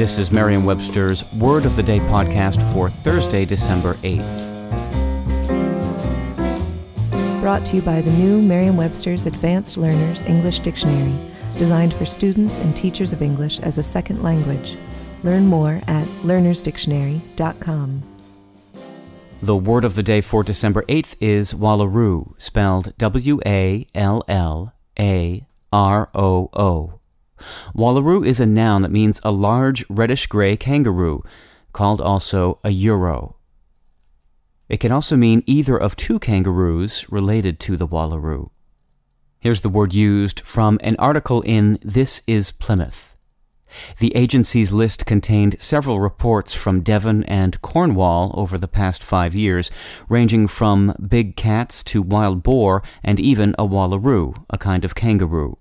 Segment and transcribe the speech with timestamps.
[0.00, 4.62] This is Merriam Webster's Word of the Day podcast for Thursday, December 8th.
[7.42, 11.12] Brought to you by the new Merriam Webster's Advanced Learners English Dictionary,
[11.58, 14.78] designed for students and teachers of English as a second language.
[15.22, 18.02] Learn more at learnersdictionary.com.
[19.42, 24.72] The word of the day for December 8th is wallaroo, spelled W A L L
[24.98, 26.99] A R O O.
[27.74, 31.22] Wallaroo is a noun that means a large reddish gray kangaroo,
[31.72, 33.36] called also a euro.
[34.68, 38.50] It can also mean either of two kangaroos related to the wallaroo.
[39.40, 43.16] Here's the word used from an article in This is Plymouth.
[43.98, 49.70] The agency's list contained several reports from Devon and Cornwall over the past five years,
[50.08, 55.56] ranging from big cats to wild boar and even a wallaroo, a kind of kangaroo.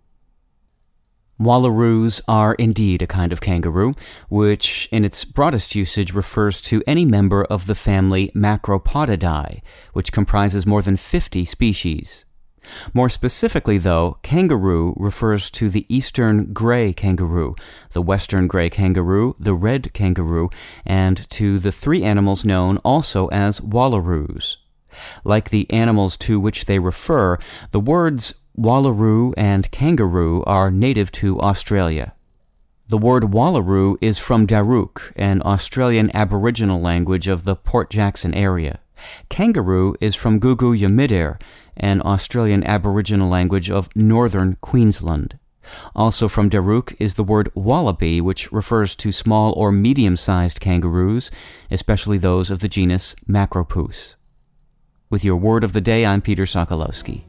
[1.40, 3.94] Wallaroos are indeed a kind of kangaroo,
[4.28, 9.62] which in its broadest usage refers to any member of the family Macropodidae,
[9.94, 12.26] which comprises more than 50 species.
[12.94, 17.56] More specifically, though, kangaroo refers to the eastern gray kangaroo,
[17.92, 20.50] the western gray kangaroo, the red kangaroo,
[20.86, 24.58] and to the three animals known also as wallaroos.
[25.24, 27.38] Like the animals to which they refer,
[27.72, 32.14] the words Wallaroo and kangaroo are native to Australia.
[32.88, 38.80] The word wallaroo is from Dharuk, an Australian Aboriginal language of the Port Jackson area.
[39.30, 41.40] Kangaroo is from Guugu Yimidhirr,
[41.78, 45.38] an Australian Aboriginal language of northern Queensland.
[45.96, 51.30] Also from Dharuk is the word wallaby, which refers to small or medium sized kangaroos,
[51.70, 54.16] especially those of the genus Macropus.
[55.10, 57.29] With your word of the day, I'm Peter Sokolowski.